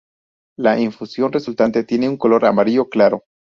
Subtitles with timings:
[0.57, 3.23] La infusión resultante tiene un color amarillo claro.